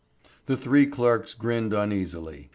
[0.47, 2.49] The three clerks grinned uneasily.